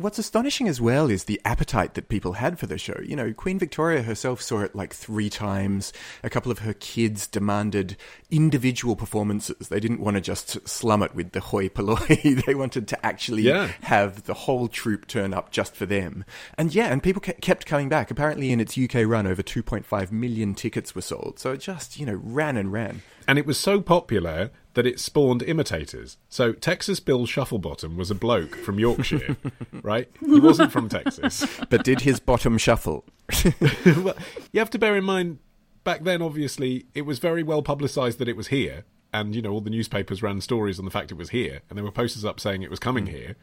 [0.00, 2.98] What's astonishing as well is the appetite that people had for the show.
[3.04, 5.92] You know, Queen Victoria herself saw it like three times.
[6.24, 7.98] A couple of her kids demanded
[8.30, 9.68] individual performances.
[9.68, 12.42] They didn't want to just slum it with the hoi polloi.
[12.46, 13.72] they wanted to actually Yeah.
[13.82, 16.24] have the whole troupe turn up just for them.
[16.56, 18.10] And yeah, and people kept coming back.
[18.10, 21.38] Apparently, in its UK run, over 2.5 million tickets were sold.
[21.38, 23.02] So it just, you know, ran and ran.
[23.30, 26.18] And it was so popular that it spawned imitators.
[26.28, 29.36] So Texas Bill Shufflebottom was a bloke from Yorkshire,
[29.84, 30.10] right?
[30.18, 31.46] He wasn't from Texas.
[31.70, 33.04] But did his bottom shuffle?
[33.86, 34.16] well,
[34.50, 35.38] you have to bear in mind,
[35.84, 38.82] back then, obviously, it was very well publicised that it was here.
[39.14, 41.60] And, you know, all the newspapers ran stories on the fact it was here.
[41.70, 43.10] And there were posters up saying it was coming mm.
[43.10, 43.36] here.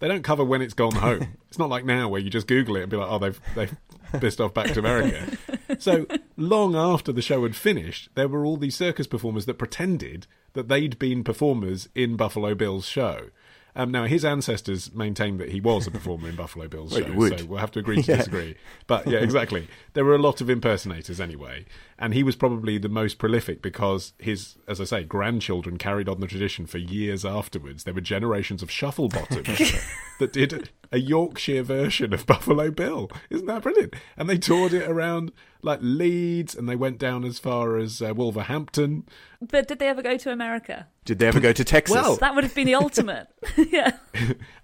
[0.00, 1.38] They don't cover when it's gone home.
[1.48, 3.74] it's not like now where you just Google it and be like, oh, they've, they've
[4.20, 5.38] pissed off back to America.
[5.82, 10.26] so, long after the show had finished, there were all these circus performers that pretended
[10.52, 13.30] that they'd been performers in Buffalo Bill's show.
[13.76, 17.36] Um, now, his ancestors maintained that he was a performer in Buffalo Bill's Well, show,
[17.36, 18.16] so we'll have to agree to Yeah.
[18.16, 18.56] disagree.
[18.88, 19.68] But yeah, exactly.
[19.92, 24.12] There were a lot of impersonators anyway, and he was probably the most prolific because
[24.18, 27.84] his, as I say, grandchildren carried on the tradition for years afterwards.
[27.84, 29.80] There were generations of Shufflebottoms
[30.18, 33.10] that did a Yorkshire version of Buffalo Bill.
[33.30, 33.94] Isn't that brilliant?
[34.16, 38.14] And they toured it around like Leeds, and they went down as far as uh,
[38.14, 39.04] Wolverhampton.
[39.42, 40.86] But did they ever go to America?
[41.04, 41.94] Did they ever go to Texas?
[41.94, 43.28] Well- That would have been the ultimate.
[43.56, 43.92] yeah.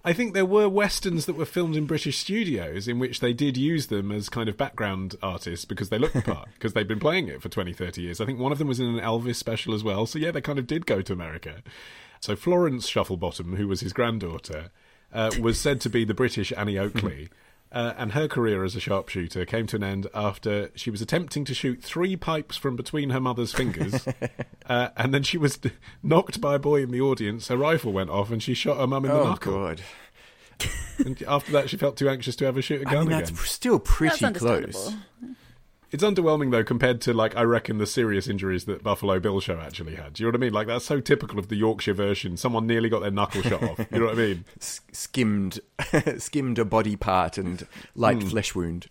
[0.05, 3.57] I think there were westerns that were filmed in British studios in which they did
[3.59, 6.99] use them as kind of background artists because they looked the part, because they'd been
[7.01, 8.21] playing it for 20, 30 years.
[8.21, 10.07] I think one of them was in an Elvis special as well.
[10.07, 11.63] So, yeah, they kind of did go to America.
[12.21, 14.71] So, Florence Shufflebottom, who was his granddaughter,
[15.13, 17.29] uh, was said to be the British Annie Oakley.
[17.73, 21.45] Uh, and her career as a sharpshooter came to an end after she was attempting
[21.45, 24.07] to shoot three pipes from between her mother's fingers.
[24.67, 25.59] uh, and then she was
[26.03, 27.49] knocked by a boy in the audience.
[27.49, 29.53] Her rifle went off and she shot her mum in the oh, knuckle.
[29.53, 29.83] God.
[30.99, 33.35] And after that, she felt too anxious to ever shoot a I gun mean, again.
[33.35, 34.95] that's still pretty That's close.
[35.93, 39.59] It's underwhelming though compared to like I reckon the serious injuries that Buffalo Bill show
[39.59, 40.15] actually had.
[40.15, 40.53] Do you know what I mean?
[40.53, 42.37] Like that's so typical of the Yorkshire version.
[42.37, 43.79] Someone nearly got their knuckle shot off.
[43.91, 44.45] You know what I mean?
[44.59, 45.61] Skimmed,
[46.19, 48.29] skimmed a body part and light hmm.
[48.29, 48.89] flesh wound.